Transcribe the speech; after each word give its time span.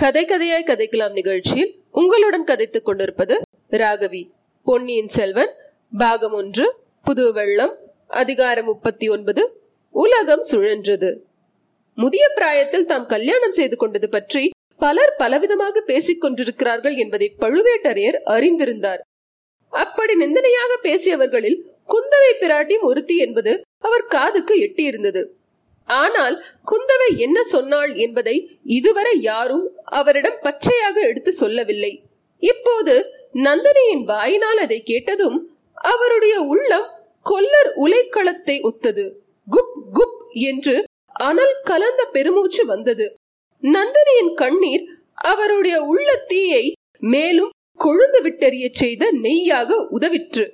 கதை 0.00 0.24
கதையாய் 0.24 0.66
கதைக்கலாம் 0.66 1.12
நிகழ்ச்சியில் 1.12 1.82
உங்களுடன் 1.92 2.44
கதைத்துக் 2.44 2.84
கொண்டிருப்பது 2.84 3.40
ராகவி. 3.70 4.30
பொன்னியின் 4.64 5.08
செல்வன் 5.08 5.52
பாகம் 5.98 6.32
ஒன்று 6.32 6.74
புது 7.04 7.32
வெள்ளம் 7.32 7.78
அதிகாரம் 8.06 8.64
முப்பத்தி 8.64 9.08
ஒன்பது 9.08 9.60
உலகம் 9.90 10.44
சுழன்றது. 10.50 11.10
முதிய 11.94 12.28
பிராயத்தில் 12.34 12.86
தாம் 12.86 13.06
கல்யாணம் 13.06 13.52
செய்து 13.52 13.76
கொண்டது 13.76 14.08
பற்றி 14.08 14.50
பலர் 14.76 15.14
பலவிதமாக 15.18 15.80
பேசிக் 15.80 16.20
கொண்டிருக்கிறார்கள் 16.20 16.94
என்பதை 16.94 17.34
பழுவேட்டரையர் 17.40 18.20
அறிந்திருந்தார். 18.24 19.02
அப்படி 19.68 20.14
நிந்தனையாக 20.14 20.78
பேசியவர்களில் 20.82 21.60
குந்தவை 21.88 22.32
பிராட்டியும் 22.40 22.82
ஒருத்தி 22.82 23.16
என்பது 23.16 23.60
அவர் 23.78 24.04
காதுக்கு 24.04 24.54
எட்டியிருந்தது. 24.54 25.24
ஆனால் 25.88 26.36
குந்தவை 26.70 27.16
என்ன 27.16 27.44
சொன்னாள் 27.44 27.94
என்பதை 27.94 28.36
இதுவரை 28.62 29.20
யாரும் 29.20 29.66
அவரிடம் 29.84 30.38
பச்சையாக 30.42 31.00
எடுத்து 31.00 31.32
சொல்லவில்லை. 31.32 31.92
இப்போது 32.42 32.94
நந்தினியின் 33.32 34.04
வாயினால் 34.04 34.56
அதை 34.56 34.82
கேட்டதும் 34.82 35.38
அவருடைய 35.74 36.40
உள்ளம் 36.40 36.88
கொல்லர் 37.22 37.70
உலைக்களத்தை 37.76 38.60
ஒத்தது. 38.60 39.04
குப் 39.48 39.76
குப் 39.98 40.20
என்று 40.32 40.84
அனல் 41.12 41.56
கலந்த 41.62 42.04
பெருமூச்சு 42.04 42.64
வந்தது. 42.66 43.16
நந்தினியின் 43.62 44.34
கண்ணீர் 44.34 44.84
அவருடைய 45.14 45.80
உள்ள 45.82 46.08
தீயை 46.26 46.74
மேலும் 46.98 47.54
கொழுந்து 47.80 48.20
விட்டறிய 48.22 48.66
செய்த 48.72 49.10
நெய்யாக 49.12 49.88
உதவிற்று. 49.90 50.44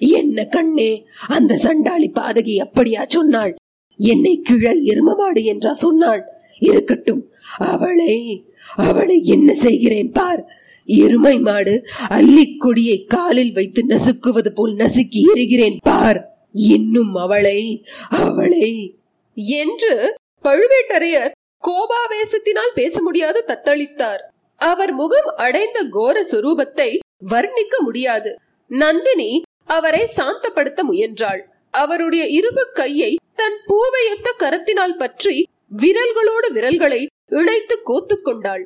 என்ன 0.00 0.44
கண்ணே 0.44 1.06
அந்த 1.28 1.56
சண்டாளி 1.56 2.10
பாதகி 2.20 2.56
அப்படியா 2.56 3.04
சொன்னாள்? 3.06 3.54
என்னை 3.96 4.40
கிழ 4.42 4.72
எருமமாடு 4.72 5.44
என்றா 5.44 5.74
சொன்னாள். 5.74 6.24
இருக்கட்டும் 6.58 7.32
அவளை 7.58 8.44
அவளை 8.76 9.24
என்ன 9.24 9.54
செய்கிறேன் 9.54 10.10
பார். 10.10 10.46
எருமை 10.86 11.38
மாடு 11.38 11.86
அள்ளி 12.08 12.56
கொடியை 12.56 13.04
காலில் 13.04 13.52
வைத்து 13.52 13.84
நசுக்குவது 13.86 14.48
போல் 14.54 14.74
நசுக்கி 14.74 15.22
எறிகிறேன் 15.34 15.76
பார். 15.82 16.48
இன்னும் 16.52 17.14
அவளை 17.14 17.86
அவளை. 18.10 18.96
என்று 19.34 20.14
பழுவேட்டரையர் 20.42 21.30
கோபாவேசத்தினால் 21.62 22.74
பேச 22.74 23.02
முடியாது 23.02 23.44
தத்தளித்தார். 23.46 24.20
அவர் 24.56 24.92
முகம் 24.92 25.34
அடைந்த 25.36 25.86
கோர 25.90 26.26
சுரூபத்தை 26.30 26.98
வர்ணிக்க 27.30 27.78
முடியாது. 27.78 28.36
நந்தினி 28.68 29.42
அவரை 29.64 30.08
சாந்தப்படுத்த 30.16 30.80
முயன்றாள். 30.82 31.53
அவருடைய 31.82 32.24
இரும்பு 32.38 32.64
கையை 32.78 33.10
தன் 33.40 33.58
பூவையொத்த 33.68 34.28
கரத்தினால் 34.42 34.98
பற்றி 35.02 35.36
விரல்களோடு 35.82 36.48
விரல்களை 36.56 37.00
இணைத்து 37.40 37.76
கோத்து 37.88 38.16
கொண்டாள். 38.20 38.64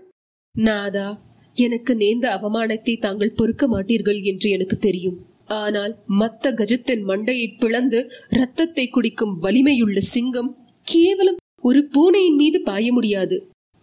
நாதா 0.54 1.08
எனக்கு 1.54 1.92
நேர்ந்த 1.94 2.26
அவமானத்தை 2.36 2.94
தாங்கள் 2.98 3.36
பொறுக்க 3.38 3.64
மாட்டீர்கள் 3.68 4.20
என்று 4.22 4.48
எனக்கு 4.50 4.76
தெரியும். 4.78 5.18
ஆனால் 5.60 5.92
மத்த 6.20 6.50
கஜத்தின் 6.52 7.04
மண்டையை 7.10 7.46
பிளந்து 7.60 8.00
ரத்தத்தை 8.38 8.84
குடிக்கும் 8.88 9.34
வலிமையுள்ள 9.44 9.98
சிங்கம் 10.14 10.50
கேவலம் 10.86 11.38
ஒரு 11.62 11.80
பூனையின் 11.94 12.38
மீது 12.40 12.58
பாய 12.62 12.86
முடியாது. 12.92 13.36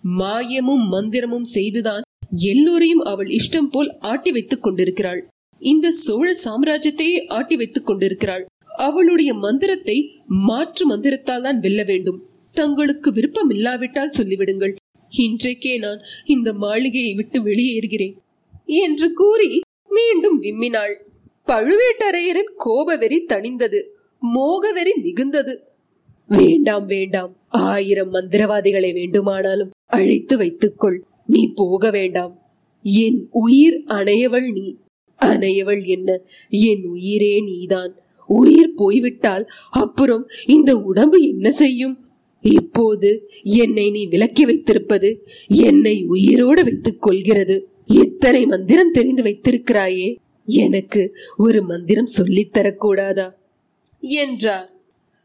மாயமும் 0.03 0.83
மந்திரமும் 0.93 1.47
செய்துதான் 1.55 2.03
எல்லோரையும் 2.51 3.03
அவள் 3.11 3.29
இஷ்டம் 3.37 3.69
போல் 3.71 3.89
ஆட்டி 4.09 4.31
வைத்துக் 4.31 4.65
கொண்டிருக்கிறாள். 4.65 5.21
இந்த 5.61 5.91
சோழ 6.03 6.27
சாம்ராஜ்யத்தையே 6.43 7.19
ஆட்டி 7.27 7.55
வைத்துக் 7.55 7.87
கொண்டிருக்கிறாள். 7.87 8.43
அவளுடைய 8.77 9.33
மந்திரத்தை 9.33 10.19
மாற்று 10.27 10.85
மந்திரத்தால் 10.85 11.41
தான் 11.41 11.59
வெல்ல 11.59 11.83
வேண்டும். 11.83 12.29
தங்களுக்கு 12.51 13.13
விருப்பம் 13.13 13.49
இல்லாவிட்டால் 13.49 14.11
சொல்லிவிடுங்கள். 14.17 14.75
இன்றைக்கே 15.09 15.77
நான் 15.77 15.99
இந்த 16.25 16.53
மாளிகையை 16.53 17.13
விட்டு 17.13 17.41
வெளியேறுகிறேன் 17.41 18.13
என்று 18.65 19.13
கூறி 19.13 19.61
மீண்டும் 19.89 20.41
விம்மினாள். 20.41 20.93
பழுவேட்டரையரின் 21.47 22.51
கோபவெறி 22.57 23.25
தணிந்தது. 23.25 23.83
மோகவெறி 24.35 24.91
மிகுந்தது. 25.03 25.57
வேண்டாம் 26.27 26.85
வேண்டாம். 26.85 27.37
ஆயிரம் 27.47 28.13
மந்திரவாதிகளை 28.13 28.93
வேண்டுமானாலும் 28.93 29.69
அழைத்து 29.85 30.37
வைத்துக்கொள். 30.37 31.03
நீ 31.27 31.51
போக 31.55 31.89
வேண்டாம். 31.89 32.41
என் 32.83 33.27
உயிர் 33.31 33.83
அணையவள் 33.87 34.51
நீ. 34.51 34.75
அணையவள் 35.21 35.85
என்ன? 35.85 36.19
என் 36.49 36.85
உயிரே 36.85 37.41
நீதான். 37.41 37.99
உயிர் 38.27 38.73
போய்விட்டால் 38.73 39.47
அப்புறம் 39.69 40.27
இந்த 40.45 40.77
உடம்பு 40.77 41.27
என்ன 41.27 41.51
செய்யும்? 41.51 41.99
இப்போது 42.41 43.29
என்னை 43.43 43.91
நீ 43.91 44.05
விலக்கி 44.05 44.45
வைத்திருப்பது 44.45 45.27
என்னை 45.47 46.05
உயிரோடு 46.05 46.63
வைத்துக் 46.63 47.01
கொள்கிறது. 47.01 47.69
எத்தனை 47.87 48.45
மந்திரம் 48.45 48.91
தெரிந்து 48.91 49.23
வைத்திருக்கிறாயே? 49.23 50.15
எனக்கு 50.45 51.15
ஒரு 51.37 51.61
மந்திரம் 51.61 52.05
சொல்லித் 52.05 52.57
தரக்கூடாதா? 52.57 53.31
என்றார். 53.99 54.73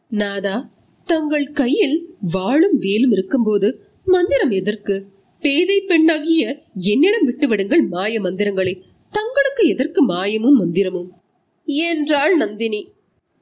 நாதா 0.08 0.72
தங்கள் 1.04 1.50
கையில் 1.50 2.14
வாழும் 2.32 2.78
வேலும் 2.78 3.10
இருக்கும்போது 3.10 3.80
மந்திரம் 4.04 4.50
எதற்கு? 4.50 5.06
பேதை 5.40 5.80
பெண்ணாகிய 5.80 6.62
என்னிடம் 6.74 7.28
விட்டுவிடுங்கள் 7.28 7.88
மாய 7.88 8.20
மந்திரங்களை. 8.20 8.82
தங்களுக்கு 9.10 9.68
எதற்கு 9.68 10.04
மாயமும் 10.04 10.64
மந்திரமும்? 10.64 11.08
என்றாள் 11.74 12.36
நந்தினி. 12.36 12.92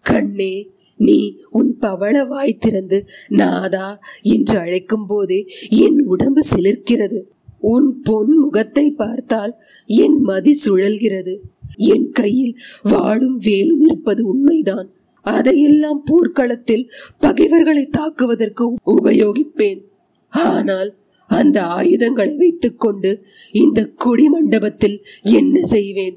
கண்ணே 0.03 0.71
நீ 0.97 1.39
உன் 1.51 1.79
பவள 1.79 2.25
வாய் 2.25 2.59
திறந்து 2.59 3.07
நாதா 3.29 4.01
என்று 4.23 4.59
அழைக்கும் 4.59 5.07
போதே 5.07 5.49
என் 5.69 6.05
உடம்பு 6.05 6.43
சிலிர்க்கிறது. 6.51 7.21
உன் 7.61 8.01
பொன் 8.03 8.39
முகத்தை 8.39 8.91
பார்த்தால் 8.91 9.55
என் 9.87 10.21
மதி 10.21 10.61
சுழல்கிறது. 10.65 11.35
என் 11.77 12.11
கையில் 12.11 12.59
வாழும் 12.83 13.39
வேலும் 13.39 13.81
இருப்பது 13.81 14.27
உண்மைதான். 14.27 14.93
அதையெல்லாம் 15.23 16.03
போர்க்களத்தில் 16.05 16.91
பகைவர்களை 17.19 17.85
தாக்குவதற்கு 17.87 18.75
உபயோகிப்பேன். 18.87 19.81
ஆனால் 20.29 20.97
அந்த 21.27 21.63
ஆயுதங்களை 21.63 22.37
வைத்துக்கொண்டு 22.37 23.25
இந்த 23.51 23.85
கொடி 23.85 24.29
மண்டபத்தில் 24.29 25.05
என்ன 25.23 25.63
செய்வேன்? 25.63 26.17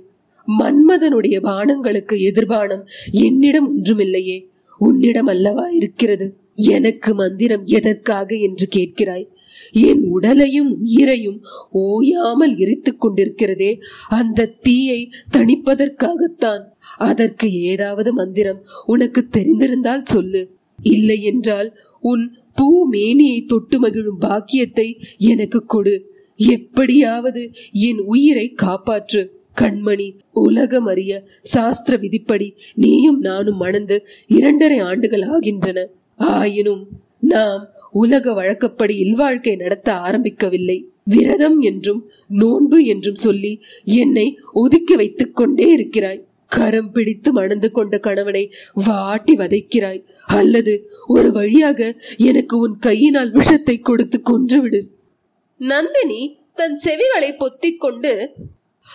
மன்மதனுடைய 0.60 1.44
பானங்களுக்கு 1.44 2.14
எதிர்பானம் 2.14 2.82
என்னிடம் 3.12 3.78
ஒன்றுமில்லையே. 3.78 4.50
உன்னிடம் 4.78 5.26
அல்லவா 5.26 5.68
இருக்கிறது? 5.68 6.36
எனக்கு 6.56 7.14
மந்திரம் 7.14 7.66
எதற்காக 7.66 8.36
என்று 8.36 8.68
கேட்கிறாய்? 8.76 9.28
என் 9.72 10.04
உடலையும் 10.04 10.80
உயிரையும் 10.82 11.44
ஓயாமல் 11.72 12.58
எரித்துக் 12.58 13.06
கொண்டிருக்கிறதே 13.06 13.82
அந்த 14.10 14.46
தீயை 14.46 15.10
தணிப்பதற்காகத்தான். 15.38 16.64
அதற்கு 16.98 17.52
ஏதாவது 17.52 18.14
மந்திரம் 18.14 18.66
உனக்கு 18.86 19.28
தெரிந்திருந்தால் 19.32 20.04
சொல்லு. 20.04 20.56
இல்லை 20.84 21.22
என்றால் 21.22 21.78
உன் 22.00 22.32
பூ 22.56 22.90
மேனியை 22.90 23.46
தொட்டு 23.46 23.80
மகிழும் 23.80 24.18
பாக்கியத்தை 24.18 25.00
எனக்கு 25.18 25.66
கொடு. 25.66 26.14
எப்படியாவது 26.36 27.52
என் 27.72 28.00
உயிரை 28.00 28.56
காப்பாற்று. 28.62 29.28
கண்மணி 29.58 30.08
உலகம் 30.32 30.86
அறிய 30.86 31.14
சாஸ்திர 31.44 31.98
விதிப்படி 31.98 32.48
நீயும் 32.76 33.20
நானும் 33.20 33.58
மணந்து 33.58 33.98
இரண்டரை 34.28 34.78
ஆண்டுகள் 34.80 35.22
ஆகின்றன. 35.22 35.88
ஆயினும் 36.16 36.84
நாம் 37.20 37.64
உலக 37.92 38.34
வழக்கப்படி 38.34 38.96
இல்வாழ்க்கை 38.98 39.56
நடத்த 39.56 39.94
ஆரம்பிக்கவில்லை. 39.94 40.78
விரதம் 41.04 41.60
என்றும் 41.60 42.02
நோன்பு 42.28 42.86
என்றும் 42.86 43.16
சொல்லி 43.16 43.54
என்னை 43.84 44.28
ஒதுக்கி 44.54 44.96
வைத்துக் 44.96 45.36
கொண்டே 45.36 45.68
இருக்கிறாய். 45.70 46.22
கரம் 46.48 46.92
பிடித்து 46.92 47.30
மணந்து 47.32 47.72
கொண்ட 47.72 48.00
கணவனை 48.00 48.44
வாட்டி 48.86 49.36
வதைக்கிறாய். 49.38 50.02
அல்லது 50.26 50.74
ஒரு 51.08 51.32
வழியாக 51.32 51.80
எனக்கு 52.18 52.56
உன் 52.58 52.76
கையினால் 52.80 53.32
விஷத்தை 53.32 53.76
கொடுத்து 53.80 54.18
கொன்றுவிடு 54.22 54.82
நந்தினி 55.58 56.22
தன் 56.54 56.78
செவிகளை 56.84 57.30
பொத்திக் 57.38 57.80
கொண்டு 57.80 58.12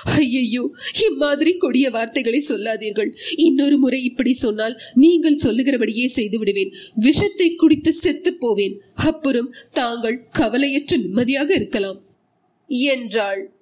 ஐயையோ 0.04 0.70
இம்மாதிரி 1.08 1.56
கொடிய 1.56 1.90
வார்த்தைகளை 1.90 2.40
சொல்லாதீர்கள். 2.40 3.16
இன்னொரு 3.36 3.78
முறை 3.78 4.02
இப்படி 4.02 4.32
சொன்னால் 4.32 4.80
நீங்கள் 4.94 5.42
சொல்லுகிறபடியே 5.44 6.06
செய்து 6.06 6.38
விடுவேன் 6.38 6.72
விஷத்தை 6.94 7.54
குடித்து 7.54 7.92
செத்து 7.92 8.34
போவேன். 8.34 8.80
அப்புறம் 8.94 9.54
தாங்கள் 9.72 10.28
கவலையற்ற 10.30 10.96
நிம்மதியாக 10.96 11.54
இருக்கலாம். 11.54 12.04
என்றாள். 12.68 13.54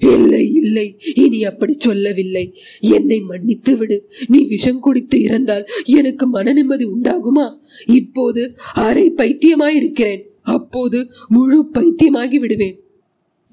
இல்லை 0.00 0.52
இல்லை 0.52 0.98
இனி 1.14 1.44
அப்படி 1.44 1.74
சொல்லவில்லை. 1.78 2.54
என்னை 2.80 3.20
மன்னித்து 3.20 3.76
விடு. 3.76 4.08
நீ 4.26 4.46
விஷம் 4.46 4.80
குடித்து 4.80 5.20
இறந்தால் 5.20 5.68
எனக்கு 5.84 6.26
மன 6.26 6.52
நிம்மதி 6.52 6.84
உண்டாகுமா? 6.84 7.54
இப்போது 7.86 8.54
அரை 8.72 9.12
பைத்தியமாயிருக்கிறேன். 9.16 10.22
அப்போது 10.42 11.10
முழு 11.28 11.68
பைத்தியமாகி 11.72 12.38
விடுவேன் 12.38 12.78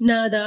நாதா 0.00 0.44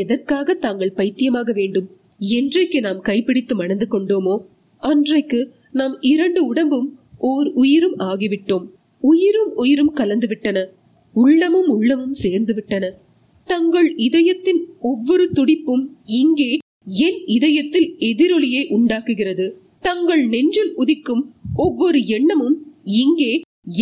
எதற்காக 0.00 0.54
தாங்கள் 0.54 0.96
பைத்தியமாக 0.96 1.52
வேண்டும்? 1.52 1.88
என்றைக்கு 2.18 2.80
நாம் 2.80 3.00
கைப்பிடித்து 3.00 3.54
மணந்து 3.56 3.86
கொண்டோமோ 3.90 4.34
அன்றைக்கு 4.82 5.40
நாம் 5.70 5.94
இரண்டு 6.00 6.40
உடம்பும் 6.46 6.88
ஓர் 7.30 7.48
உயிரும் 7.52 7.96
ஆகிவிட்டோம். 7.98 8.66
உயிரும் 9.02 9.50
உயிரும் 9.54 9.92
கலந்து 9.92 10.26
விட்டன 10.26 10.58
உள்ளமும் 11.14 11.68
உள்ளமும் 11.68 12.12
சேர்ந்து 12.12 12.54
விட்டன 12.54 12.84
தங்கள் 13.48 13.88
இதயத்தின் 13.96 14.60
ஒவ்வொரு 14.80 15.24
துடிப்பும் 15.32 15.84
இங்கே 16.04 16.50
என் 17.06 17.18
இதயத்தில் 17.26 17.88
எதிரொலியை 17.98 18.62
உண்டாக்குகிறது. 18.68 19.46
தங்கள் 19.80 20.24
நெஞ்சில் 20.26 20.72
உதிக்கும் 20.76 21.22
ஒவ்வொரு 21.54 22.00
எண்ணமும் 22.06 22.56
இங்கே 23.00 23.32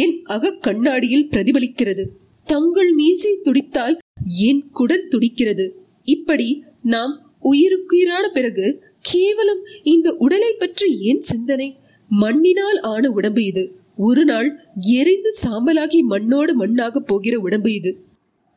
என் 0.02 0.16
அகக்கண்ணாடியில் 0.26 1.28
பிரதிபலிக்கிறது. 1.30 2.04
தங்கள் 2.46 2.92
மீசை 2.92 3.32
துடித்தால் 3.42 3.96
என் 4.24 4.70
குடல் 4.72 5.08
துடிக்கிறது? 5.08 5.76
இப்படி 6.04 6.64
நாம் 6.82 7.34
உயிருக்குயிரான 7.40 8.28
பிறகு 8.28 8.82
கேவலம் 9.00 9.64
இந்த 9.82 10.14
உடலை 10.14 10.52
பற்றி 10.52 10.98
ஏன் 11.00 11.20
சிந்தனை? 11.20 11.76
மண்ணினால் 12.08 12.80
ஆன 12.80 13.10
உடம்பு 13.10 13.44
இது. 13.44 13.78
ஒரு 13.96 14.24
நாள் 14.24 14.60
எரிந்து 14.80 15.34
சாம்பலாகி 15.42 16.00
மண்ணோடு 16.00 16.66
மண்ணாக 16.66 16.98
போகிற 16.98 17.38
உடம்பு 17.38 17.72
இது. 17.72 18.04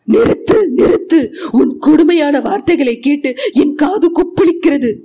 நிறுத்து 0.07 0.67
நிறுத்து. 0.75 1.35
உன் 1.51 1.77
கொடுமையான 1.77 2.41
வார்த்தைகளை 2.41 2.99
கேட்டு 2.99 3.35
என் 3.51 3.75
காது 3.75 4.11
கொப்பளிக்கிறது. 4.11 4.99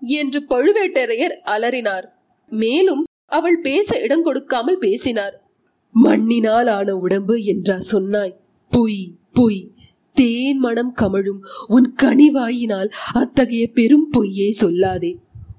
என்று 0.00 0.44
பழுவேட்டரையர் 0.48 1.40
அலறினார். 1.44 2.04
மேலும் 2.48 3.04
அவள் 3.26 3.60
பேச 3.60 3.98
இடம் 3.98 4.22
கொடுக்காமல் 4.22 4.78
பேசினார். 4.78 5.50
மண்ணினால் 5.92 6.66
ஆன 6.66 6.96
உடம்பு 6.96 7.42
என்றா 7.42 7.80
சொன்னாய். 7.80 8.40
பொய். 8.70 9.18
பொய். 9.40 9.60
தேன் 10.16 10.60
மனம் 10.64 10.92
கமழும் 11.00 11.40
உன் 11.74 11.88
கனிவாயினால் 12.02 12.90
அத்தகைய 13.20 13.64
பெரும் 13.78 14.08
பொய்யை 14.14 14.50
சொல்லாதே. 14.62 15.12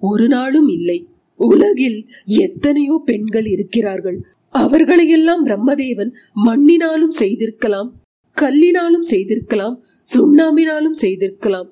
ஒரு 0.09 0.25
நாளும் 0.27 0.69
இல்லை. 0.77 0.99
உலகில் 1.39 1.99
எத்தனையோ 2.45 2.95
பெண்கள் 3.09 3.47
இருக்கிறார்கள். 3.55 4.19
அவர்களையெல்லாம் 4.55 5.43
பிரம்மதேவன் 5.47 6.11
மண்ணினாலும் 6.47 7.15
செய்திருக்கலாம் 7.21 7.89
கல்லினாலும் 8.37 9.07
செய்திருக்கலாம் 9.11 9.75
சுண்ணாம்பினாலும் 10.07 10.97
செய்திருக்கலாம் 11.03 11.69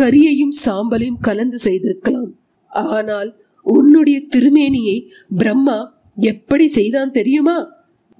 கரியையும் 0.00 0.54
சாம்பலையும் 0.64 1.22
கலந்து 1.28 1.58
செய்திருக்கலாம். 1.66 2.30
ஆனால் 2.92 3.30
உன்னுடைய 3.66 4.18
திருமேனியை 4.34 4.98
பிரம்மா 5.38 5.78
எப்படி 6.32 6.66
செய்தான் 6.78 7.16
தெரியுமா? 7.18 7.56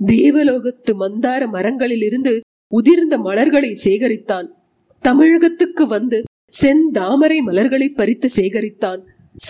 தேவலோகத்து 0.00 0.93
மந்தார 1.03 1.43
மரங்களிலிருந்து 1.53 2.33
உதிர்ந்த 2.75 3.19
மலர்களை 3.19 3.79
சேகரித்தான். 3.85 4.47
தமிழகத்துக்கு 5.01 5.87
வந்து 5.87 6.23
செந்தாமரை 6.63 7.41
மலர்களை 7.41 7.89
பறித்து 7.89 8.29
சேகரித்தான். 8.37 9.01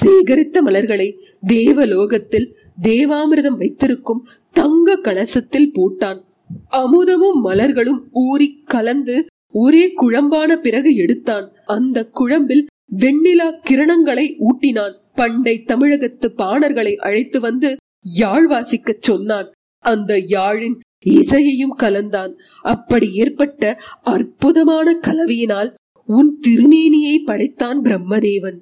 சேகரித்த 0.01 0.61
மலர்களை 0.61 1.19
தேவலோகத்தில் 1.47 2.57
தேவாமிர்தம் 2.83 3.57
வைத்திருக்கும் 3.57 4.27
தங்க 4.53 4.97
கலசத்தில் 4.97 5.73
போட்டான். 5.73 6.23
அமுதமும் 6.71 7.45
மலர்களும் 7.45 8.01
ஊறி 8.13 8.63
கலந்து 8.65 9.27
ஒரே 9.53 9.93
குழம்பான 10.01 10.57
பிறகு 10.57 10.95
எடுத்தான். 10.95 11.53
அந்த 11.65 12.09
குழம்பில் 12.15 12.67
வெண்ணிலா 12.97 13.61
கிரணங்களை 13.71 14.35
ஊட்டினான். 14.41 14.95
பண்டை 15.15 15.63
தமிழகத்து 15.63 16.33
பாணர்களை 16.37 16.95
அழைத்து 16.95 17.41
வந்து 17.41 17.77
யாழ் 18.03 18.51
வாசிக்கச் 18.51 19.03
சொன்னான். 19.03 19.51
அந்த 19.79 20.17
யாழின் 20.17 20.79
இசையையும் 21.05 21.75
கலந்தான். 21.83 22.33
அப்படி 22.61 23.13
ஏற்பட்ட 23.13 23.63
அற்புதமான 24.03 24.95
கலவையினால் 25.01 25.75
உன் 26.09 26.39
திருநேனியை 26.47 27.17
படைத்தான் 27.25 27.81
பிரம்மதேவன். 27.83 28.59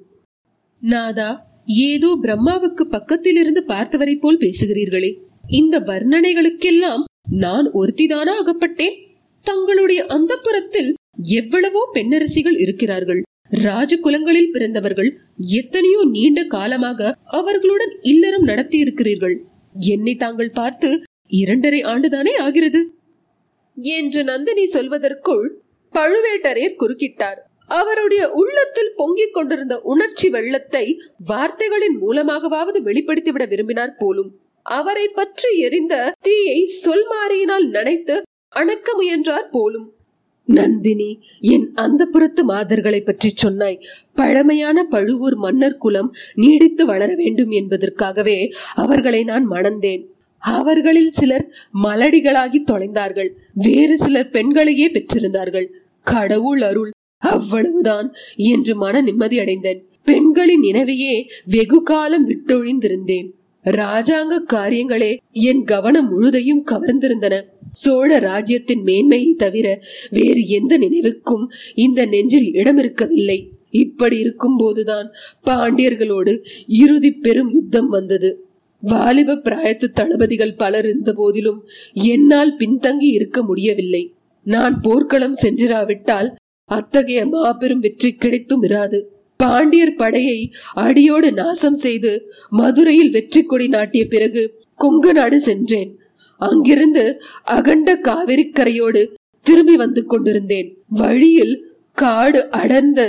நாதா 0.81 1.29
ஏதோ 1.65 2.09
பிரம்மாவுக்கு 2.21 2.83
பக்கத்திலிருந்து 2.89 3.61
பார்த்தவரை 3.67 4.15
போல் 4.15 4.37
பேசுகிறீர்களே. 4.37 5.11
இந்த 5.49 5.79
வர்ணனைகளுக்கெல்லாம் 5.79 7.03
நான் 7.29 7.67
ஒருத்திதானா 7.71 8.33
அகப்பட்டேன்? 8.41 8.97
தங்களுடைய 9.41 10.05
அந்தப்புறத்தில் 10.05 10.91
எவ்வளவோ 11.23 11.81
பெண்ணரசிகள் 11.93 12.57
இருக்கிறார்கள். 12.57 13.21
ராஜகுலங்களில் 13.63 14.51
பிறந்தவர்கள் 14.51 15.09
எத்தனையோ 15.37 15.99
நீண்ட 16.05 16.43
காலமாக 16.43 17.19
அவர்களுடன் 17.25 17.93
இல்லறம் 18.01 18.43
நடத்தி 18.43 18.77
இருக்கிறீர்கள் 18.77 19.35
என்னை 19.75 20.15
தாங்கள் 20.15 20.51
பார்த்து 20.51 20.89
இரண்டரை 21.27 21.81
ஆண்டுதானே 21.81 22.35
ஆகிறது? 22.35 22.93
என்று 23.75 24.23
நந்தினி 24.23 24.63
சொல்வதற்குள் 24.63 25.49
பழுவேட்டரையர் 25.93 26.79
குறுக்கிட்டார். 26.79 27.39
அவருடைய 27.65 28.29
உள்ளத்தில் 28.31 28.93
பொங்கிக் 28.95 29.33
கொண்டிருந்த 29.33 29.79
உணர்ச்சி 29.81 30.29
வெள்ளத்தை 30.29 31.01
வார்த்தைகளின் 31.25 31.97
மூலமாகவாவது 32.01 32.81
வெளிப்படுத்திவிட 32.83 33.47
விரும்பினார் 33.47 33.95
போலும். 33.97 34.39
அவரை 34.63 35.07
பற்றி 35.07 35.57
எரிந்த 35.57 36.15
தீயை 36.21 36.65
சொல் 36.65 37.07
மாறியினால் 37.07 37.67
நினைத்து 37.67 38.21
அணக்க 38.55 38.93
முயன்றார் 38.93 39.49
போலும். 39.51 39.93
நந்தினி 40.45 41.19
என் 41.39 41.71
அந்த 41.73 42.05
புறத்து 42.05 42.45
மாதர்களை 42.45 43.01
பற்றி 43.01 43.29
சொன்னாய். 43.35 43.81
பழமையான 44.15 44.83
பழுவூர் 44.83 45.35
மன்னர் 45.35 45.77
குலம் 45.77 46.13
நீடித்து 46.35 46.85
வளர 46.85 47.15
வேண்டும் 47.15 47.49
என்பதற்காகவே 47.49 48.51
அவர்களை 48.75 49.23
நான் 49.23 49.49
மணந்தேன். 49.49 50.13
அவர்களில் 50.53 51.11
சிலர் 51.11 51.45
மலடிகளாகி 51.83 52.59
தொலைந்தார்கள். 52.71 53.29
வேறு 53.53 53.97
சிலர் 53.97 54.29
பெண்களையே 54.29 54.87
பெற்றிருந்தார்கள். 54.91 55.67
கடவுள் 56.03 56.61
அருள் 56.61 56.91
அவ்வளவுதான் 57.17 58.07
என்று 58.35 58.75
மன 58.75 59.01
நிம்மதி 59.01 59.39
அடைந்தேன். 59.39 59.79
பெண்களின் 60.03 60.61
நினைவையே 60.61 61.15
வெகு 61.45 61.83
காலம் 61.83 62.27
விட்டொழிந்திருந்தேன். 62.29 63.27
ராஜாங்க 63.65 64.33
காரியங்களே 64.53 65.11
என் 65.31 65.63
கவனம் 65.63 66.09
முழுதையும் 66.09 66.63
கவர்ந்திருந்தன. 66.71 67.35
சோழ 67.73 68.19
ராஜ்யத்தின் 68.19 68.83
மேன்மையை 68.83 69.33
தவிர 69.33 69.67
வேறு 70.09 70.47
எந்த 70.47 70.77
நினைவுக்கும் 70.77 71.45
இந்த 71.75 72.05
நெஞ்சில் 72.05 72.53
இடம் 72.53 72.77
இருக்கவில்லை 72.77 73.39
இப்படி 73.69 74.17
இருக்கும் 74.19 74.57
போதுதான் 74.57 75.07
பாண்டியர்களோடு 75.45 76.33
இறுதி 76.67 77.11
பெரும் 77.11 77.51
யுத்தம் 77.53 77.89
வந்தது. 77.89 78.29
வாலிப 78.91 79.37
பிராயத்து 79.45 79.87
தளபதிகள் 79.99 80.55
பலர் 80.55 80.85
இருந்த 80.85 81.11
போதிலும் 81.13 81.59
என்னால் 82.13 82.53
பின்தங்கி 82.59 83.09
இருக்க 83.17 83.43
முடியவில்லை. 83.43 84.03
நான் 84.45 84.75
போர்க்களம் 84.81 85.37
சென்றிராவிட்டால் 85.43 86.29
அத்தகைய 86.69 87.21
மாபெரும் 87.25 87.79
வெற்றி 87.79 88.09
கிடைத்தும் 88.13 88.63
இராது. 88.63 88.99
பாண்டியர் 89.39 89.97
படையை 89.97 90.39
அடியோடு 90.73 91.29
நாசம் 91.31 91.75
செய்து 91.75 92.11
மதுரையில் 92.49 93.11
வெற்றி 93.11 93.41
கொடி 93.43 93.67
நாட்டிய 93.67 94.03
பிறகு 94.05 94.43
கொங்கு 94.75 95.11
நாடு 95.13 95.37
சென்றேன். 95.39 95.91
அங்கிருந்து 96.41 97.03
அகண்ட 97.57 97.89
காவிரிக்கரையோடு 98.07 99.01
திரும்பி 99.45 99.75
வந்து 99.75 100.01
கொண்டிருந்தேன். 100.05 100.69
வழியில் 101.01 101.55
காடு 101.97 102.39
அடர்ந்த 102.61 103.01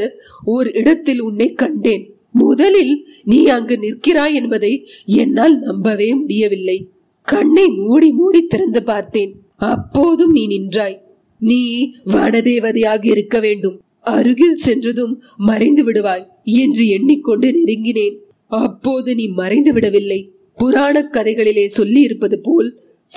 ஓர் 0.54 0.68
இடத்தில் 0.72 1.20
உன்னை 1.20 1.48
கண்டேன். 1.62 2.04
முதலில் 2.38 2.94
நீ 3.24 3.46
அங்கு 3.46 3.76
நிற்கிறாய் 3.76 4.34
என்பதை 4.34 4.72
என்னால் 5.04 5.58
நம்பவே 5.58 6.14
முடியவில்லை. 6.14 6.78
கண்ணை 7.22 7.66
மூடி 7.66 8.10
மூடி 8.10 8.40
திறந்து 8.46 8.82
பார்த்தேன். 8.82 9.32
அப்போதும் 9.56 10.32
நீ 10.32 10.46
நின்றாய். 10.46 10.98
நீ 11.38 11.60
வனதேவதையாக 12.06 13.06
இருக்க 13.06 13.40
வேண்டும். 13.40 13.80
அருகில் 14.00 14.54
சென்றதும் 14.54 15.22
மறைந்து 15.36 15.82
விடுவாய் 15.84 16.26
என்று 16.44 16.88
எண்ணிக்கொண்டு 16.88 17.48
நெருங்கினேன். 17.50 18.16
அப்போது 18.46 19.14
நீ 19.14 19.26
மறைந்து 19.26 19.72
விடவில்லை. 19.72 20.20
புராண 20.56 21.08
கதைகளிலே 21.12 21.66
சொல்லி 21.66 22.00
இருப்பது 22.00 22.40
போல் 22.40 22.68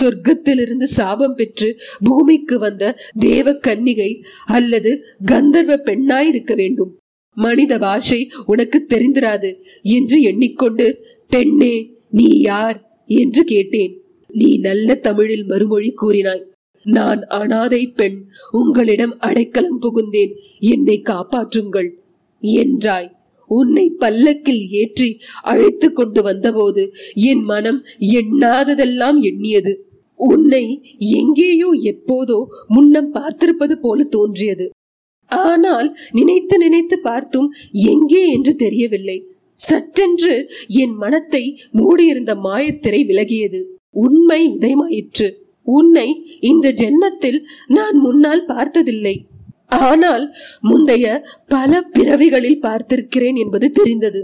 சொர்க்கத்திலிருந்து 0.01 0.83
சாபம் 0.83 1.35
பெற்று 1.35 1.69
பூமிக்கு 1.99 2.59
வந்த 2.59 2.97
தேவ 3.19 3.51
கன்னிகை 3.51 4.11
அல்லது 4.45 4.91
கந்தர்வ 5.25 5.77
பெண்ணாய் 5.77 6.27
இருக்க 6.27 6.53
வேண்டும். 6.55 6.93
மனித 7.39 7.73
பாஷை 7.77 8.19
உனக்கு 8.45 8.79
தெரிந்திராது 8.89 9.49
என்று 9.95 10.17
எண்ணிக்கொண்டு 10.21 10.87
பெண்ணே 11.31 11.75
நீ 12.11 12.27
யார்? 12.41 12.77
என்று 13.09 13.41
கேட்டேன். 13.43 13.93
நீ 14.29 14.49
நல்ல 14.57 14.95
தமிழில் 14.99 15.45
மறுமொழி 15.45 15.91
கூறினாய். 16.01 16.43
நான் 16.85 17.21
அனாதை 17.37 17.81
பெண் 17.89 18.17
உங்களிடம் 18.51 19.15
அடைக்கலம் 19.19 19.79
புகுந்தேன். 19.81 20.33
என்னை 20.73 20.97
காப்பாற்றுங்கள் 21.05 21.89
என்றாய். 22.43 23.09
உன்னை 23.49 23.85
பல்லக்கில் 23.97 24.63
ஏற்றி 24.71 25.09
அழைத்து 25.41 25.87
கொண்டு 25.93 26.21
வந்தபோது 26.21 26.83
என் 27.29 27.43
மனம் 27.43 27.79
எண்ணாததெல்லாம் 28.17 29.17
எண்ணியது. 29.21 29.73
உன்னை 30.19 30.63
எங்கேயோ 31.17 31.69
எப்போதோ 31.91 32.39
முன்னம் 32.67 33.09
பார்த்திருப்பது 33.13 33.75
போல 33.81 34.03
தோன்றியது. 34.09 34.65
ஆனால் 35.29 35.95
நினைத்து 36.11 36.57
நினைத்து 36.57 36.99
பார்த்தும் 36.99 37.53
எங்கே 37.71 38.27
என்று 38.27 38.55
தெரியவில்லை. 38.55 39.17
சற்றென்று 39.59 40.35
என் 40.67 40.95
மனத்தை 40.95 41.43
மூடியிருந்த 41.71 42.35
மாயத்திரை 42.35 43.01
விலகியது. 43.05 43.61
உண்மை 43.91 44.41
உதயமாயிற்று 44.55 45.27
உன்னை 45.67 46.07
இந்த 46.39 46.71
ஜென்மத்தில் 46.71 47.39
நான் 47.67 47.97
முன்னால் 47.97 48.45
பார்த்ததில்லை. 48.45 49.15
ஆனால் 49.67 50.31
முந்தைய 50.61 51.05
பல 51.47 51.81
பிறவிகளில் 51.81 52.63
பார்த்திருக்கிறேன் 52.67 53.35
என்பது 53.35 53.71
தெரிந்தது. 53.71 54.21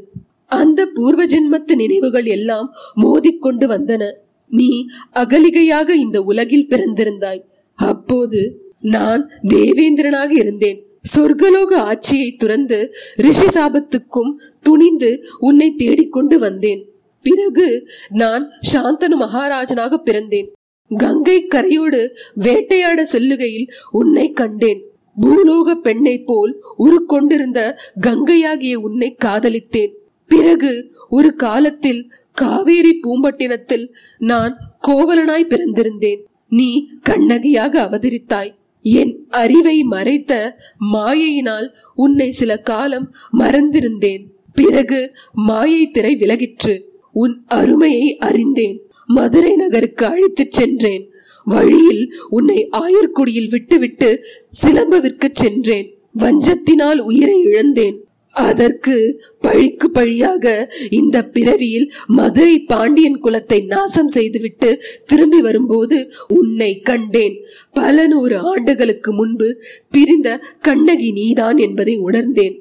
அந்த 0.48 0.86
பூர்வ 0.86 1.26
ஜென்மத்து 1.26 1.76
நினைவுகள் 1.76 2.26
எல்லாம் 2.26 2.74
மோதிக்கொண்டு 2.96 3.68
வந்தன. 3.68 4.04
நீ 4.52 4.70
அகலிகையாக 5.14 5.90
இந்த 5.96 6.22
உலகில் 6.22 6.70
பிறந்திருந்தாய். 6.70 7.42
அப்போது 7.80 8.42
நான் 8.82 9.22
தேவேந்திரனாக 9.48 10.32
இருந்தேன். 10.32 10.80
சொர்க்கலோக 11.14 11.74
ஆட்சியை 11.74 12.36
துறந்து 12.36 12.94
ரிஷி 13.16 13.46
சாபத்துக்கும் 13.46 14.32
துணிந்து 14.62 15.24
உன்னை 15.40 15.76
தேடிக்கொண்டு 15.76 16.40
வந்தேன். 16.40 16.90
பிறகு 17.22 17.88
நான் 18.10 18.52
சாந்தனு 18.74 19.18
மகாராஜனாக 19.20 20.00
பிறந்தேன். 20.06 20.52
கங்கை 20.98 21.48
கரையோடு 21.48 22.10
வேட்டையாட 22.34 23.06
செல்லுகையில் 23.06 23.68
உன்னை 23.92 24.32
கண்டேன். 24.32 24.82
பூலோக 25.22 25.74
பெண்ணை 25.76 26.18
போல் 26.20 26.64
உருக்கொண்டிருந்த 26.78 27.60
கங்கையாகிய 28.02 28.74
உன்னை 28.74 29.16
காதலித்தேன். 29.26 29.94
பிறகு 30.28 30.74
ஒரு 31.10 31.36
காலத்தில் 31.36 32.12
காவேரி 32.32 33.00
பூம்பட்டினத்தில் 33.04 33.94
நான் 34.18 34.54
கோவலனாய் 34.88 35.52
பிறந்திருந்தேன். 35.52 36.22
நீ 36.50 36.88
கண்ணகியாக 37.02 37.82
அவதரித்தாய். 37.84 38.52
என் 38.88 39.26
அறிவை 39.30 39.84
மறைத்த 39.84 40.58
மாயையினால் 40.94 41.68
உன்னை 41.96 42.32
சில 42.32 42.58
காலம் 42.58 43.14
மறந்திருந்தேன். 43.38 44.24
பிறகு 44.54 45.16
மாயை 45.34 45.90
திரை 45.90 46.16
விலகிற்று 46.16 46.82
உன் 47.12 47.44
அருமையை 47.48 48.18
அறிந்தேன். 48.18 48.82
மதுரை 49.06 49.56
நகருக்கு 49.56 50.06
அழைத்துச் 50.06 50.52
சென்றேன். 50.52 51.10
வழியில் 51.46 52.14
உன்னை 52.30 52.70
ஆயர்குடியில் 52.72 53.50
விட்டுவிட்டு 53.50 54.26
சிலம்பவிற்கு 54.64 55.30
சென்றேன். 55.32 55.98
வஞ்சத்தினால் 56.20 56.98
உயிரை 56.98 57.42
இழந்தேன். 57.42 58.06
அதற்கு 58.36 58.96
பழிக்கு 59.42 59.88
பழியாக 59.92 60.46
இந்த 60.90 61.18
பிறவியில் 61.36 61.88
மதுரை 62.18 62.56
பாண்டியன் 62.72 63.20
குலத்தை 63.20 63.60
நாசம் 63.66 64.08
செய்துவிட்டு 64.08 64.70
திரும்பி 65.06 65.40
வரும்போது 65.42 65.98
உன்னை 66.28 66.72
கண்டேன். 66.82 67.36
பல 67.74 68.08
நூறு 68.08 68.38
ஆண்டுகளுக்கு 68.52 69.14
முன்பு 69.14 69.48
பிரிந்த 69.90 70.30
கண்ணகி 70.62 71.10
நீதான் 71.12 71.58
என்பதை 71.58 71.96
உணர்ந்தேன். 71.98 72.58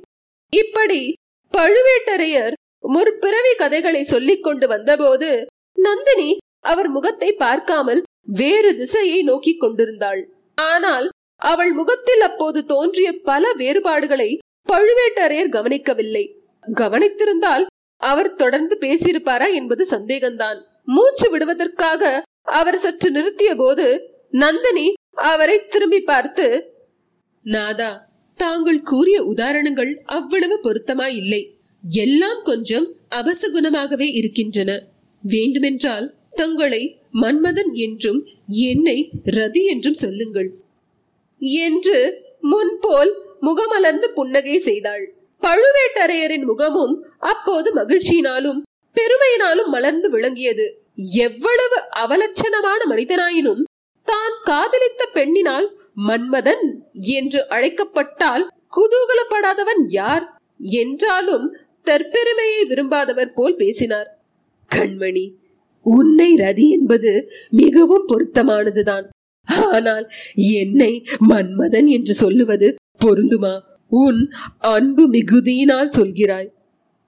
இப்படி 0.52 1.00
பழுவேட்டரையர் 1.54 2.54
முற்பிறவி 2.94 3.52
கதைகளை 3.56 4.02
சொல்லிக் 4.04 4.42
கொண்டு 4.42 4.66
வந்தபோது 4.68 5.30
நந்தினி 5.78 6.30
அவர் 6.60 6.88
முகத்தை 6.88 7.30
பார்க்காமல் 7.44 8.00
வேறு 8.38 8.70
திசையை 8.76 9.20
நோக்கிக் 9.22 9.60
கொண்டிருந்தாள். 9.60 10.22
ஆனால் 10.58 11.06
அவள் 11.42 11.72
முகத்தில் 11.72 12.20
அப்போது 12.20 12.60
தோன்றிய 12.66 13.08
பல 13.30 13.52
வேறுபாடுகளை 13.60 14.30
பழுவேட்டரையர் 14.66 15.54
கவனிக்கவில்லை. 15.56 16.24
கவனித்திருந்தால் 16.76 17.64
அவர் 18.00 18.34
தொடர்ந்து 18.34 18.74
பேசியிருப்பாரா 18.80 19.48
என்பது 19.54 19.82
சந்தேகம்தான். 19.90 20.58
மூச்சு 20.84 21.26
விடுவதற்காக 21.30 22.22
அவர் 22.52 22.78
சற்று 22.78 23.08
நிறுத்திய 23.10 23.50
போது 23.56 23.86
நந்தினி 24.30 24.86
அவரை 25.30 25.56
திரும்பி 25.68 26.00
பார்த்து 26.00 26.46
நாதா 27.44 27.92
தாங்கள் 28.40 28.80
கூறிய 28.82 29.18
உதாரணங்கள் 29.22 29.92
அவ்வளவு 30.04 30.56
பொருத்தமாய் 30.62 31.16
இல்லை 31.16 31.42
எல்லாம் 31.84 32.40
கொஞ்சம் 32.42 32.86
அபசகுணமாகவே 33.10 34.08
இருக்கின்றன. 34.14 34.70
வேண்டுமென்றால் 35.22 36.06
தங்களை 36.30 36.82
மன்மதன் 37.12 37.72
என்றும் 37.84 38.20
என்னை 38.68 38.96
ரதி 39.36 39.62
என்றும் 39.64 39.94
சொல்லுங்கள் 39.94 40.48
என்று 41.62 41.98
முன்போல் 42.40 43.12
முகமலர்ந்து 43.46 44.08
புன்னகை 44.18 44.56
செய்தாள். 44.68 45.04
பழுவேட்டரையரின் 45.42 46.46
முகமும் 46.50 46.94
அப்போது 47.32 47.68
மகிழ்ச்சியினாலும் 47.78 48.60
பெருமையினாலும் 48.96 49.70
மலர்ந்து 49.74 50.08
விளங்கியது. 50.14 50.66
எவ்வளவு 51.26 51.78
அவலட்சணமான 52.02 52.80
மனிதனாயினும் 52.92 53.62
தான் 54.08 54.34
காதலித்த 54.48 55.02
பெண்ணினால் 55.16 55.66
மன்மதன் 56.08 56.64
என்று 57.18 57.40
அழைக்கப்பட்டால் 57.48 58.44
குதூகலப்படாதவன் 58.76 59.82
யார் 59.98 60.24
என்றாலும் 60.80 61.46
தற்பெருமையை 61.86 62.60
விரும்பாதவர் 62.70 63.34
போல் 63.34 63.58
பேசினார். 63.62 64.08
கண்மணி 64.70 65.26
உன்னை 65.86 66.30
ரதி 66.42 66.66
என்பது 66.76 67.12
மிகவும் 67.60 68.06
பொருத்தமானதுதான். 68.12 69.06
ஆனால் 69.68 70.06
என்னை 70.60 70.92
மன்மதன் 71.30 71.88
என்று 71.96 72.14
சொல்லுவது 72.22 72.68
பொருந்துமா? 73.04 73.60
உன் 73.88 74.32
அன்பு 74.58 75.10
மிகுதியினால் 75.10 75.88
சொல்கிறாய். 75.88 76.48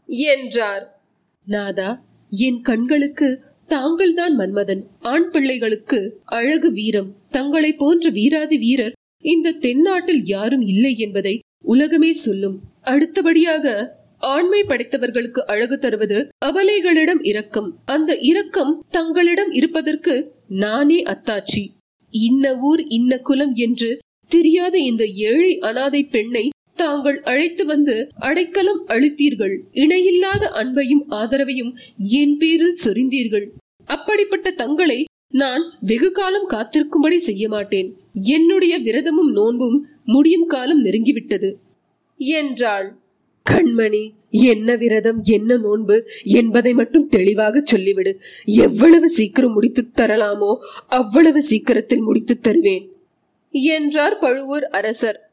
என்றார். 0.06 1.02
நாதா 1.46 2.04
என் 2.30 2.60
கண்களுக்கு 2.60 3.42
தாங்கள்தான் 3.66 4.38
மன்மதன். 4.38 4.82
ஆண் 5.00 5.30
பிள்ளைகளுக்கு 5.30 6.20
அழகு 6.24 6.72
வீரம். 6.72 7.16
தங்களை 7.30 7.72
போன்ற 7.72 8.10
வீராதி 8.10 8.58
வீரர். 8.58 8.92
இந்த 9.20 9.52
தென்னாட்டில் 9.52 10.24
யாரும் 10.24 10.60
இல்லை 10.60 10.98
என்பதை 10.98 11.40
உலகமே 11.62 12.12
சொல்லும். 12.12 12.60
அடுத்தபடியாக 12.82 13.96
ஆண்மை 14.18 14.62
படைத்தவர்களுக்கு 14.62 15.38
அழகு 15.38 15.78
தருவது 15.78 16.28
அபலைகளிடம் 16.46 17.18
இரக்கம். 17.22 17.78
அந்த 17.84 18.16
இரக்கம் 18.16 18.84
தங்களிடம் 18.90 19.50
இருப்பதற்கு 19.50 20.32
நானே 20.48 21.02
அத்தாட்சி. 21.02 21.66
இன்ன 22.10 22.58
ஊர் 22.58 22.84
இன்ன 22.88 23.18
குலம் 23.18 23.52
என்று 23.54 23.98
தெரியாத 24.36 24.76
இந்த 24.90 25.04
ஏழை 25.30 25.52
அனாதை 25.68 26.02
பெண்ணை 26.14 26.44
தாங்கள் 26.80 27.18
அழைத்து 27.22 27.62
வந்து 27.66 27.94
அடைக்கலம் 28.28 28.80
அளித்தீர்கள். 28.94 29.54
இணையில்லாத 29.82 30.44
அன்பையும் 30.60 31.04
ஆதரவையும் 31.10 31.70
என் 32.20 32.34
பேரில் 32.38 32.80
சொரிந்தீர்கள். 32.84 33.46
அப்படிப்பட்ட 33.88 34.50
தங்களை 34.62 34.98
நான் 35.34 35.62
வெகு 35.80 36.08
காலம் 36.10 36.48
காத்திருக்கும்படி 36.48 37.18
செய்ய 37.28 37.44
மாட்டேன் 37.48 37.88
என்னுடைய 38.34 38.74
விரதமும் 38.78 39.30
நோன்பும் 39.38 39.78
முடியும் 40.04 40.46
காலம் 40.46 40.84
நெருங்கிவிட்டது. 40.84 41.50
என்றாள். 42.20 42.88
கண்மணி 43.46 44.04
என்ன 44.50 44.68
விரதம் 44.76 45.18
என்ன 45.34 45.56
நோன்பு 45.56 45.96
என்பதை 46.38 46.72
மட்டும் 46.74 47.06
தெளிவாக 47.06 47.62
சொல்லிவிடு. 47.72 48.12
எவ்வளவு 48.64 49.08
சீக்கிரம் 49.08 49.52
முடித்து 49.52 49.82
தரலாமோ 50.00 50.52
அவ்வளவு 50.98 51.42
சீக்கிரத்தில் 51.42 52.06
முடித்து 52.08 52.36
தருவேன். 52.40 52.86
என்றார் 53.62 54.18
பழுவூர் 54.18 54.64
அரசர். 54.64 55.30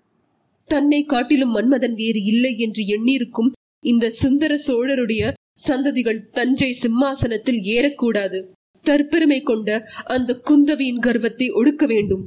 தன்னை 0.65 1.03
காட்டிலும் 1.03 1.55
மன்மதன் 1.55 1.93
வேறு 1.93 2.23
இல்லை 2.23 2.57
என்று 2.57 2.85
எண்ணிருக்கும் 2.85 3.51
இந்த 3.79 4.09
சுந்தர 4.09 4.59
சோழருடைய 4.67 5.33
சந்ததிகள் 5.67 6.29
தஞ்சை 6.31 6.73
சிம்மாசனத்தில் 6.73 7.57
ஏறக்கூடாது. 7.57 8.49
தற்பெருமை 8.85 9.43
கொண்ட 9.43 9.87
அந்த 10.03 10.41
குந்தவியின் 10.49 10.99
கர்வத்தை 10.99 11.49
ஒடுக்க 11.49 11.85
வேண்டும். 11.85 12.23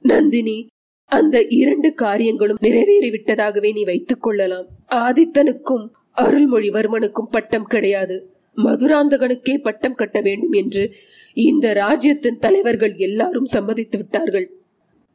நந்தினி 0.00 0.66
அந்த 1.04 1.46
இரண்டு 1.46 1.94
காரியங்களும் 1.94 2.58
நிறைவேறிவிட்டதாகவே 2.62 3.72
நீ 3.72 3.84
வைத்துக் 3.84 4.22
கொள்ளலாம். 4.22 4.66
ஆதித்தனுக்கும் 4.88 5.88
அருள்மொழிவர்மனுக்கும் 6.16 7.30
பட்டம் 7.30 7.64
கிடையாது. 7.64 8.30
மதுராந்தகனுக்கே 8.56 9.58
பட்டம் 9.58 9.94
கட்ட 9.94 10.20
வேண்டும் 10.20 10.52
என்று 10.52 10.94
இந்த 11.32 11.72
ராஜ்யத்தின் 11.72 12.38
தலைவர்கள் 12.38 12.94
எல்லாரும் 12.94 13.44
சம்மதித்து 13.44 13.98
விட்டார்கள். 13.98 14.59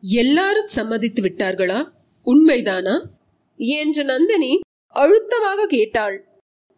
எல்லாரும் 0.05 0.65
சம்மதித்து 0.65 1.21
விட்டார்களா? 1.21 1.87
உண்மைதானா? 2.25 3.05
என்று 3.57 4.03
நந்தினி 4.03 4.59
அழுத்தமாக 4.87 5.65
கேட்டாள். 5.65 6.25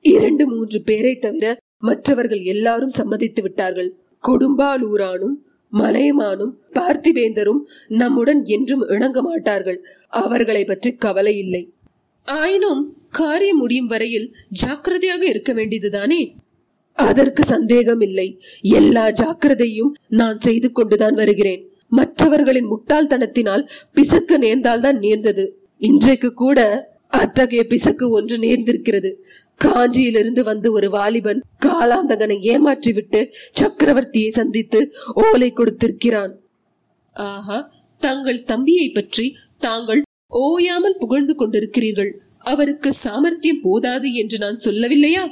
இரண்டு 0.02 0.48
மூன்று 0.48 0.82
பேரை 0.82 1.16
தவிர 1.16 1.58
மற்றவர்கள் 1.78 2.42
எல்லாரும் 2.42 2.90
சம்மதித்து 2.90 3.42
விட்டார்கள். 3.42 3.98
கொடும்பாலூரானும் 4.24 5.36
மலையமானும் 5.74 6.54
பார்த்திவேந்தரும் 6.74 7.62
நம்முடன் 7.88 8.44
என்றும் 8.46 8.88
இணங்க 8.88 9.22
மாட்டார்கள். 9.22 9.86
அவர்களை 10.08 10.66
பற்றி 10.66 10.92
கவலை 10.92 11.38
இல்லை. 11.38 11.74
ஆயினும் 12.24 12.98
காரியம் 13.10 13.58
முடியும் 13.58 13.88
வரையில் 13.88 14.36
ஜாக்கிரதையாக 14.50 15.26
இருக்க 15.28 15.54
வேண்டியதுதானே? 15.54 16.34
அதற்கு 16.94 17.44
சந்தேகம் 17.44 18.02
இல்லை 18.02 18.42
எல்லா 18.62 19.10
ஜாக்கிரதையும் 19.10 19.94
நான் 20.08 20.40
செய்து 20.40 20.72
கொண்டுதான் 20.72 21.14
வருகிறேன். 21.14 21.70
மற்றவர்களின் 21.92 22.70
முட்டாள்தனத்தினால் 22.72 23.64
பிசக்கு 23.94 24.38
நேர்ந்தால்தான் 24.38 25.00
நேர்ந்தது. 25.00 25.46
இன்றைக்கு 25.78 26.34
கூட 26.34 26.60
அத்தகைய 27.08 27.64
பிசக்கு 27.64 28.10
ஒன்று 28.10 28.38
நேர்ந்திருக்கிறது. 28.38 29.12
காஞ்சியிலிருந்து 29.66 30.42
வந்து 30.44 30.72
ஒரு 30.72 30.90
வாலிபன் 30.90 31.40
காலாந்தகனை 31.66 32.38
ஏமாற்றிவிட்டு 32.54 33.22
சக்கரவர்த்தியை 33.62 34.30
சந்தித்து 34.30 34.82
ஓலை 35.14 35.54
கொடுத்திருக்கிறான். 35.54 36.34
ஆஹா 37.14 37.58
தங்கள் 38.00 38.44
தம்பியை 38.44 38.90
பற்றி 38.90 39.26
தாங்கள் 39.58 40.02
ஓயாமல் 40.28 40.98
புகழ்ந்து 40.98 41.34
கொண்டிருக்கிறீர்கள். 41.36 42.12
அவருக்கு 42.38 42.94
சாமர்த்தியம் 42.94 43.64
போதாது 43.64 44.14
என்று 44.14 44.38
நான் 44.38 44.64
சொல்லவில்லையா? 44.66 45.24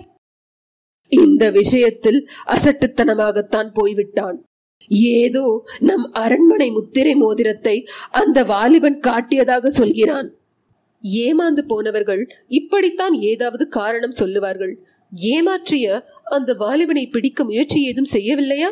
இந்த 1.12 1.52
விஷயத்தில் 1.52 2.20
அசட்டுத்தனமாகத்தான் 2.48 3.70
போய்விட்டான். 3.74 4.38
ஏதோ 4.90 5.66
நம் 5.80 6.12
அரண்மனை 6.12 6.70
முத்திரை 6.70 7.16
மோதிரத்தை 7.16 7.88
அந்த 8.12 8.44
வாலிபன் 8.44 9.00
காட்டியதாக 9.00 9.68
சொல்கிறான். 9.68 10.34
ஏமாந்து 11.04 11.62
போனவர்கள் 11.68 12.32
இப்படித்தான் 12.48 13.14
ஏதாவது 13.14 13.68
காரணம் 13.68 14.12
சொல்லுவார்கள். 14.12 14.80
ஏமாற்றிய 15.22 16.04
அந்த 16.24 16.54
வாலிபனை 16.54 17.12
பிடிக்க 17.12 17.44
முயற்சி 17.44 17.84
ஏதும் 17.84 18.14
செய்யவில்லையா? 18.14 18.70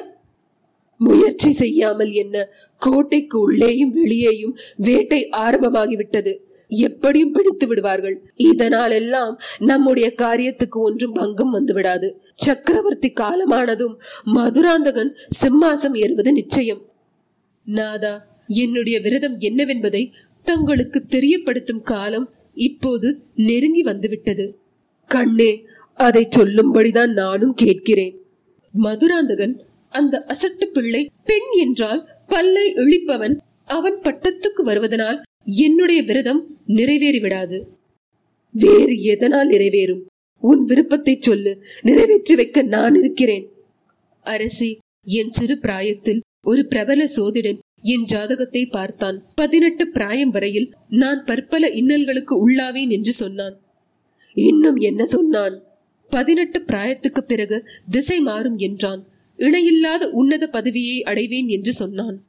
முயற்சி 0.97 1.51
செய்யாமல் 1.51 2.11
என்ன? 2.11 2.49
கோட்டைக்கு 2.77 3.39
உள்ளேயும் 3.39 3.91
வெளியேயும் 3.91 4.57
வேட்டை 4.75 5.29
ஆரம்பமாகிவிட்டது. 5.31 6.33
எப்படியும் 6.77 7.31
பிடித்து 7.31 7.67
விடுவார்கள். 7.67 8.21
இதனால் 8.35 8.91
எல்லாம் 8.91 9.39
நம்முடைய 9.59 10.13
காரியத்துக்கு 10.17 10.79
ஒன்றும் 10.87 11.13
பங்கம் 11.13 11.53
வந்துவிடாது. 11.55 12.09
சக்கரவர்த்தி 12.35 13.13
காலமானதும் 13.19 13.95
மதுராந்தகன் 14.23 15.11
சிம்மாசம் 15.41 15.95
ஏறுவது 15.95 16.31
நிச்சயம். 16.31 16.81
நாதா 17.65 18.13
என்னுடைய 18.47 18.99
விரதம் 18.99 19.37
என்னவென்பதை 19.39 20.11
தங்களுக்கு 20.43 21.05
தெரியப்படுத்தும் 21.09 21.81
காலம் 21.81 22.29
இப்போது 22.53 23.09
நெருங்கி 23.35 23.83
வந்துவிட்டது. 23.83 24.45
கண்ணே 25.05 25.51
அதை 25.95 26.27
சொல்லும்படிதான் 26.37 27.13
நானும் 27.13 27.53
கேட்கிறேன். 27.53 28.15
மதுராந்தகன் 28.73 29.55
அந்த 29.89 30.25
அசட்டு 30.27 30.65
பிள்ளை 30.65 31.09
பெண் 31.23 31.49
என்றால் 31.59 32.09
பல்லை 32.27 32.73
இழிப்பவன் 32.73 33.35
அவன் 33.65 33.99
பட்டத்துக்கு 33.99 34.61
வருவதனால் 34.63 35.21
என்னுடைய 35.45 36.03
விரதம் 36.03 36.57
நிறைவேறிவிடாது. 36.67 37.61
வேறு 38.51 39.01
எதனால் 39.01 39.49
நிறைவேறும்? 39.49 40.01
உன் 40.39 40.63
விருப்பத்தை 40.63 41.17
சொல்லு. 41.19 41.63
நிறைவேற்றி 41.81 42.35
வைக்க 42.35 42.61
நான் 42.61 42.95
இருக்கிறேன். 42.95 43.49
அரசி 44.21 44.77
என் 45.03 45.29
சிறு 45.29 45.57
பிராயத்தில் 45.57 46.21
ஒரு 46.41 46.65
பிரபல 46.65 47.07
சோதிடன் 47.07 47.59
என் 47.81 48.03
ஜாதகத்தை 48.03 48.65
பார்த்தான். 48.65 49.27
பதினெட்டு 49.35 49.87
பிராயம் 49.87 50.29
வரையில் 50.29 50.73
நான் 50.89 51.25
பற்பல 51.25 51.69
இன்னல்களுக்கு 51.69 52.49
உள்ளாவேன் 52.49 52.89
என்று 52.89 53.13
சொன்னான். 53.13 53.61
இன்னும் 54.33 54.75
என்ன 54.75 55.05
சொன்னான்? 55.05 55.63
பதினெட்டு 56.09 56.59
பிராயத்துக்கு 56.59 57.19
பிறகு 57.19 57.67
திசை 57.89 58.19
மாறும் 58.19 58.57
என்றான். 58.57 59.07
இணையில்லாத 59.37 60.09
உன்னத 60.09 60.47
பதவியை 60.47 61.03
அடைவேன் 61.03 61.47
என்று 61.47 61.73
சொன்னான். 61.73 62.23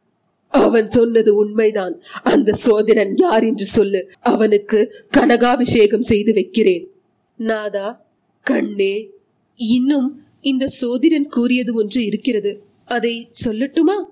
அவன் 0.54 0.90
சொன்னது 0.90 1.34
உண்மைதான். 1.34 2.00
அந்த 2.22 2.52
சோதரன் 2.52 3.14
யார் 3.16 3.44
என்று 3.44 3.64
சொல்லு. 3.64 4.10
அவனுக்கு 4.20 5.06
கனகாபிஷேகம் 5.10 6.02
செய்து 6.02 6.32
வைக்கிறேன். 6.32 6.90
நாதா 7.36 8.06
கண்ணே 8.42 9.10
இன்னும் 9.56 10.20
இந்த 10.40 10.68
சோதிடன் 10.68 11.26
கூறியது 11.26 11.74
ஒன்று 11.74 12.04
இருக்கிறது. 12.04 12.62
அதை 12.84 13.28
சொல்லட்டுமா? 13.44 14.04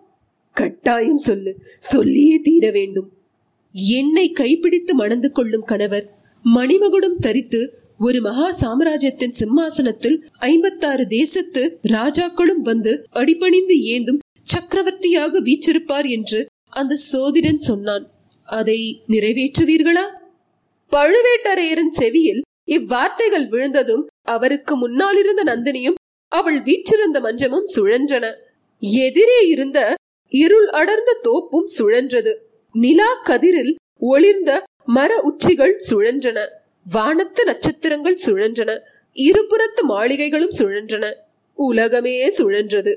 கட்டாயம் 0.53 1.19
சொல்லு. 1.19 1.59
சொல்லியே 1.79 2.39
தீர 2.39 2.71
வேண்டும். 2.71 3.13
என்னை 3.73 4.31
கைப்பிடித்து 4.31 4.95
மணந்து 4.95 5.33
கொள்ளும் 5.33 5.63
கணவர் 5.63 6.17
மணிமகுடம் 6.55 7.19
தரித்து 7.21 7.79
ஒரு 7.99 8.21
மகா 8.21 8.53
சாம்ராஜ்யத்தின் 8.53 9.33
சிம்மாசனத்தில் 9.33 10.25
ஐம்பத்தாறு 10.39 11.07
தேசத்து 11.07 11.79
ராஜாக்களும் 11.83 12.63
வந்து 12.63 13.05
அடிபணிந்து 13.11 13.75
ஏந்தும் 13.75 14.22
சக்கரவர்த்தியாக 14.53 15.41
வீச்சிருப்பார் 15.41 16.09
என்று 16.09 16.47
அந்த 16.71 16.95
சோதிடன் 16.95 17.59
சொன்னான். 17.59 18.05
அதை 18.43 19.03
நிறைவேற்றுவீர்களா? 19.09 20.07
பழுவேட்டரையரின் 20.91 21.93
செவியில் 21.93 22.43
இவ்வார்த்தைகள் 22.67 23.49
விழுந்ததும் 23.49 24.07
அவருக்கு 24.29 24.77
முன்னால் 24.77 25.19
இருந்த 25.19 25.43
நந்தினியும் 25.45 25.95
அவள் 26.29 26.63
வீற்றிருந்த 26.63 27.21
மஞ்சமும் 27.21 27.67
சுழன்றன. 27.75 28.35
எதிரே 28.81 29.41
இருந்த 29.47 29.95
இருள் 30.29 30.69
அடர்ந்த 30.69 31.21
தோப்பும் 31.23 31.71
சுழன்றது. 31.79 32.33
நிலா 32.73 33.11
கதிரில் 33.25 33.75
ஒளிர்ந்த 33.99 34.63
மர 34.85 35.21
உச்சிகள் 35.21 35.83
சுழன்றன. 35.91 36.49
வானத்து 36.93 37.45
நட்சத்திரங்கள் 37.45 38.19
சுழன்றன. 38.27 38.79
இருபுறத்து 39.15 39.83
மாளிகைகளும் 39.89 40.55
சுழன்றன. 40.59 41.15
உலகமே 41.55 42.29
சுழன்றது. 42.29 42.97